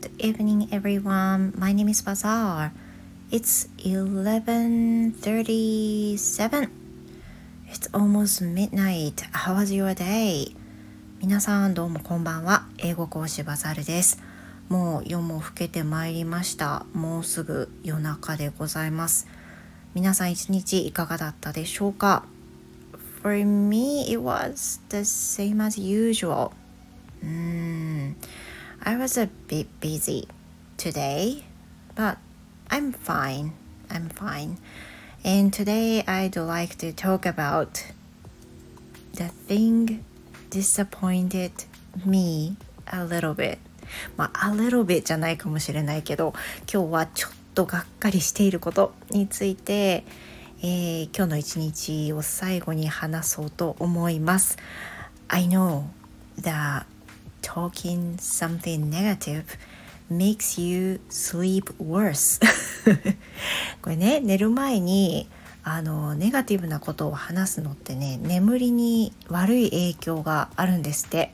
[0.00, 1.52] Good evening, everyone.
[1.58, 2.70] My name is Bazaar.
[3.32, 6.70] It's 11:37.
[7.66, 9.26] It's almost midnight.
[9.32, 10.54] How was your day?
[11.20, 12.68] 皆さんどうもこんばんは。
[12.78, 14.22] 英語講師バザールです。
[14.68, 16.86] もう夜も更けてまいりました。
[16.92, 19.26] もうすぐ夜中でございます。
[19.94, 22.24] 皆さん一日いかがだったでしょうか
[23.20, 26.52] For me, it was the same as usual.
[27.24, 28.14] Mm,
[28.82, 30.28] I was a bit busy
[30.76, 31.44] today,
[31.94, 32.18] but
[32.70, 33.52] I'm fine.
[33.90, 34.58] I'm fine.
[35.24, 37.84] And today I'd like to talk about
[39.12, 40.04] the thing
[40.50, 41.64] disappointed
[42.04, 42.56] me
[42.86, 43.58] a little bit.
[44.16, 46.32] まあ、a little bit じゃないかもしれないけど、
[46.72, 50.04] 今日はちょっとがっかりしていることについて、
[50.62, 54.56] えー、今日の一日を最後に話そうと思います。
[55.26, 55.84] I know
[56.40, 56.84] that
[57.42, 59.44] talking something negative
[60.10, 62.40] makes you sleep worse
[63.82, 65.28] これね寝る前に
[65.64, 71.32] あのネガティブなことを話すのってね眠りに悪い影響があるんですって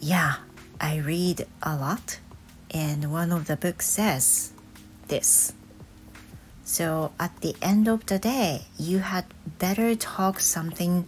[0.00, 0.40] Yeah,
[0.78, 2.20] I read a lot
[2.74, 4.52] and one of the books says
[5.06, 5.54] this
[6.64, 9.26] So at the end of the day, you had
[9.58, 11.06] better talk something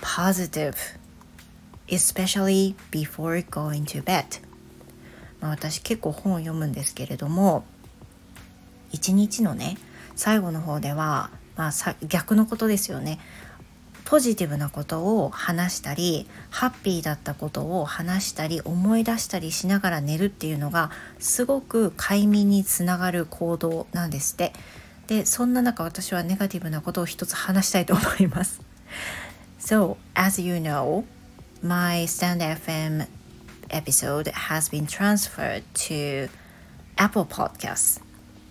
[0.00, 0.97] positive,
[1.88, 4.40] especially before going to bed.
[5.40, 7.64] まあ私結構本を読むんですけれども、
[8.92, 9.76] 一日のね、
[10.16, 13.18] 最後の方では、まあ、逆のことですよね。
[14.08, 24.54] ポジティブなことを話したりハッピーだったことを話したり思い出したりしながら寝るっていうのがすごく快眠につながる行動なんですって
[25.08, 28.62] でそんな中私はネガティブなことを一つ話したいと思います
[29.60, 31.04] So as you know
[31.62, 33.06] my stand FM
[33.70, 36.28] episode has been transferred to
[36.96, 38.00] Apple Podcasts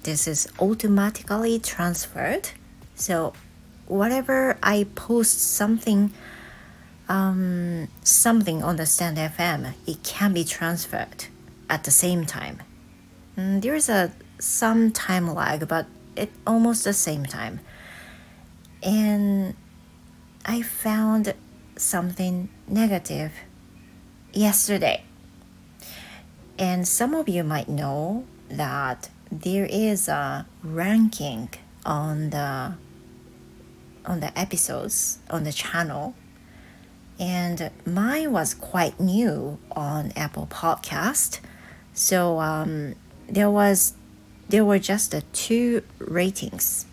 [0.03, 2.49] this is automatically transferred
[2.95, 3.33] so
[3.87, 6.13] whatever I post something
[7.09, 11.25] um, something on the Stand FM, it can be transferred
[11.69, 12.61] at the same time.
[13.37, 17.59] Mm, there is a some time lag, but it almost the same time.
[18.83, 19.55] And
[20.45, 21.33] I found
[21.77, 23.31] something negative
[24.33, 25.03] yesterday.
[26.59, 31.49] And some of you might know that there is a ranking
[31.85, 32.73] on the
[34.05, 36.15] on the episodes on the channel.
[37.19, 41.39] And mine was quite new on apple podcast.
[41.93, 42.95] So um,
[43.27, 43.93] there was
[44.49, 46.85] there were just uh, two ratings.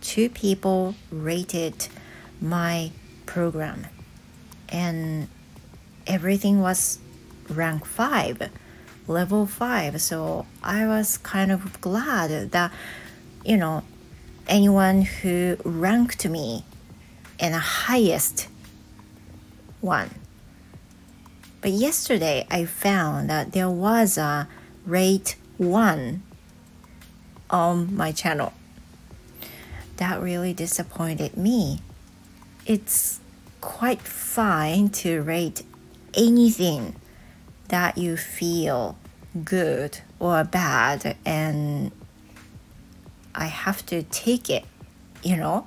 [0.00, 1.88] Two people rated
[2.40, 2.90] my
[3.26, 3.86] program
[4.68, 5.28] and
[6.06, 6.98] everything was
[7.48, 8.50] rank 5
[9.06, 12.72] level 5 so i was kind of glad that
[13.44, 13.82] you know
[14.48, 16.64] anyone who ranked me
[17.38, 18.48] in the highest
[19.80, 20.10] one.
[21.60, 24.48] But yesterday I found that there was a
[24.86, 26.22] rate 1
[27.50, 28.52] on my channel.
[29.96, 31.80] That really disappointed me.
[32.64, 33.20] It's
[33.61, 35.63] quite fine to rate
[36.13, 36.95] anything
[37.69, 38.97] that you feel
[39.43, 41.91] good or bad and
[43.35, 44.63] I have to take it,
[45.23, 45.65] you know,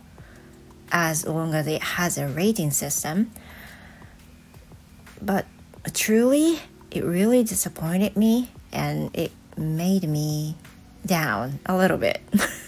[0.92, 3.32] as long as it has a rating system.
[5.20, 5.46] But
[5.92, 6.60] truly,
[6.90, 10.56] it really disappointed me and it made me
[11.04, 12.20] down a little bit.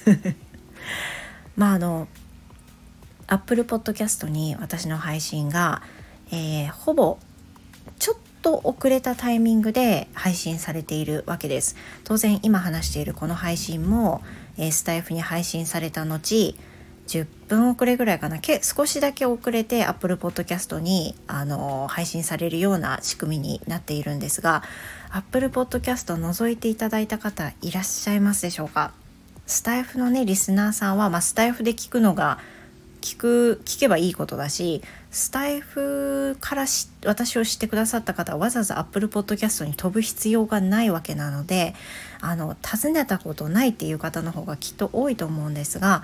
[1.58, 2.06] まああの
[3.27, 5.81] Apple Podcast に私の配信が、
[6.31, 7.17] えー、ほぼ
[7.99, 11.75] ちょっと遅れたタイミングで配信されているわけです。
[12.03, 14.21] 当然今話しているこの配信も
[14.57, 16.55] えー、スタイフに配信された後
[17.07, 18.39] 10分遅れぐらいかな。
[18.39, 24.63] け少しだけ遅れて Apple Podcast に、あのー、配信されるような仕組みになっているんですが
[25.09, 28.93] Apple Podcast を覗いていただいた方いらっしゃいますでしょうか？
[29.45, 32.39] スタイフのねリスナーさんは、まあ、スタイフで聞くのが
[33.03, 41.75] 聞く聞けばいいことだしスタイフからし私を知ってくださった方はわざわざ Apple Podcast に飛ぶ必要がないわけなので
[42.21, 46.03] あの尋ねたことないっていう方の方がきっと多いと思うんですが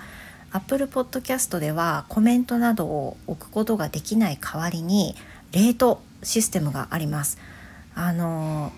[0.52, 5.16] Apple Podcast ではコメントなどを置くことができない代わりに
[5.52, 7.38] レートシステムがあります。
[7.94, 8.72] あの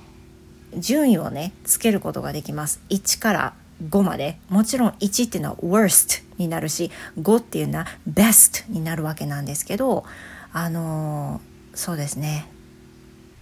[0.76, 2.80] 順位をねつけることができます。
[2.90, 3.54] 1から
[3.88, 4.38] 5まで。
[4.48, 10.04] もちろん1っていうのは worst になるし5っていうのは best になるわけなんですけど
[10.52, 11.40] あの
[11.74, 12.46] そうですね。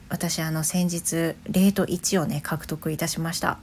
[0.08, 1.14] 私あの先日
[1.48, 3.58] レート1をね獲得いたしました。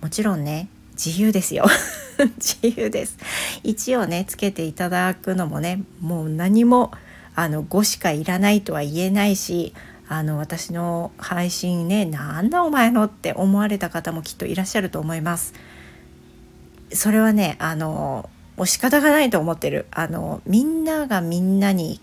[0.00, 1.66] もちろんね自由ですよ。
[2.38, 3.16] 自由です。
[3.64, 6.92] 1をねつけていただくのもねもう何も
[7.34, 9.74] あの5しかいらないとは言えないし
[10.08, 15.54] あの私の配信ねなんだお前のって思われた方もきっといらっしゃると思います。
[16.92, 22.00] それはねあのもう仕方がないと思ってるあのみんながみんなに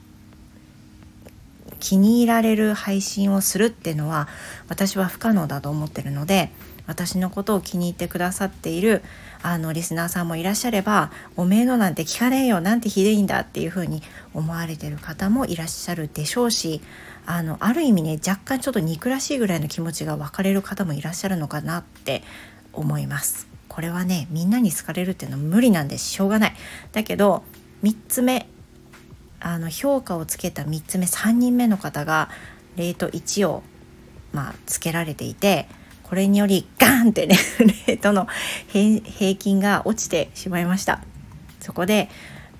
[1.79, 4.27] 気に入られる配信をするっていうのは
[4.69, 6.51] 私は不可能だと思ってるので
[6.87, 9.01] 私のことを気に入ってくださっている
[9.41, 14.01] あのリスナーさんもいらっしゃれば「おめえのなんて聞かねえよなんてひでいんだ」っていうふうに
[14.33, 16.81] 思われてる方もいらっしゃるでしょうし
[17.25, 22.23] あのある意味ね若干ちょっと憎らしいぐらいの気持ちが分かれる方もいらっしゃるのかなって
[22.71, 23.54] 思います。
[23.75, 26.53] これはねみんなに好かれるっていうのは無理なんでしょうがない。
[26.93, 27.43] だけど
[27.83, 28.47] 3つ目
[29.41, 32.29] あの評価をつけた3つ目3人目の方が
[32.77, 33.63] レート1を
[34.31, 35.67] まあつけられていて
[36.03, 38.29] これによりガーンってね レートの
[38.69, 41.03] 平均が落ちてしまいました
[41.59, 42.09] そこで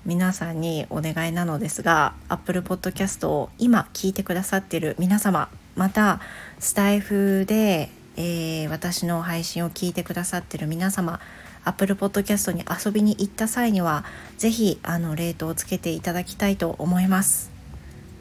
[0.04, 6.20] 皆さんにお願いなのですが Apple Podcast を今聞いてくださってる皆様また
[6.58, 11.20] スタイフで、えー、私の配信を聞いてくださってる皆様
[11.64, 14.04] Apple Podcast に遊びに行った際には
[14.38, 17.50] 是非あのレートをつけていただきたいと思います。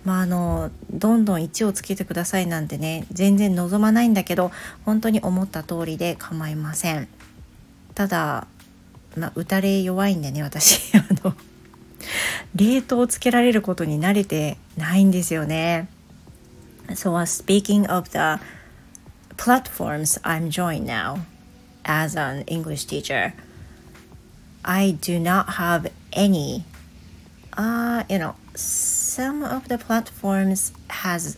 [0.03, 4.51] まあ、あのどんどん1をつけてくださいなんてね全然望まないんだけど
[4.86, 7.07] 本当に思った通りで構いません。
[7.94, 8.48] ただ、
[9.18, 10.91] まあ、打たれ弱いんでね私。
[10.98, 11.36] あの
[12.56, 15.88] レートをつけられることに慣れてないんですよね。
[16.89, 18.41] So、uh, speaking of the
[19.38, 21.26] platforms I'm joined now
[21.84, 23.34] as an English teacher
[24.64, 26.64] I do not have any
[27.58, 31.38] uh, you know some of the platforms has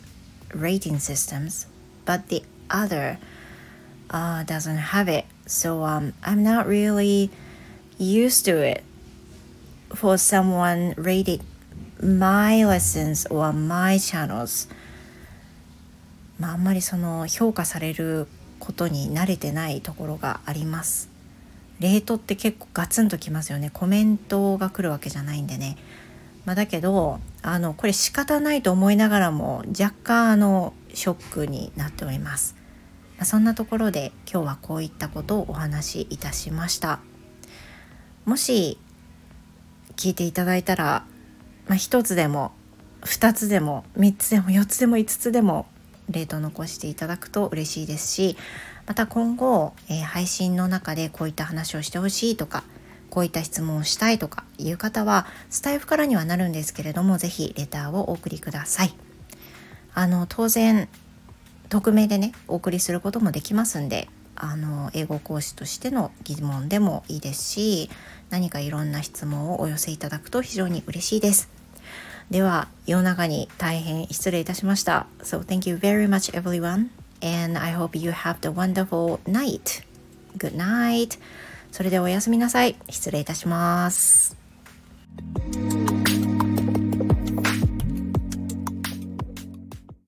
[0.53, 1.65] rating systems
[2.05, 3.17] but the other
[4.09, 5.25] uh, doesn't have it.
[5.45, 7.29] So um, i'm not really
[7.97, 8.83] used to it.
[9.95, 11.41] For someone rated
[12.01, 14.67] my lessons or my channels
[16.39, 18.27] まああんまりその評価される
[18.59, 21.09] ことに慣れてないところがあります。
[21.79, 23.69] レートって結構ガツンときますよね。
[23.71, 25.77] コメントが来るわけじゃないんでね。
[26.45, 32.55] まあ、だけどあのこれ仕方ないと思いながらも若干あのショックになっております、
[33.17, 36.99] まあ、そんなところで今日はこういったことをお話しいたしました。
[38.23, 38.77] もし
[39.97, 41.05] 聞いていただいたら、
[41.67, 42.51] まあ、1つでも
[43.01, 45.65] 2つでも3つでも4つでも5つでも
[46.09, 48.37] レート残していただくと嬉しいですし
[48.85, 52.63] また今後、えー、配信の中でこういった話をしてほしいとか
[53.09, 58.93] こういった質問をしたいとかいう方はスタイフからにはなるんですけれども是非レターをお送りください。
[59.93, 60.87] あの当然
[61.69, 67.89] 匿名でねお送りすることもできますんであの英語講師としての疑問でもいいですし
[68.29, 71.56] 何かいろんな質問をお寄せいただくと非常に嬉しいです。
[72.29, 76.89] では夜中に大変失礼いたしました So thank you very much everyone
[77.21, 79.83] and I hope you have the wonderful night
[80.37, 81.19] Good night
[81.71, 82.75] それではおやすみなさい。
[82.89, 84.46] 失礼いたします。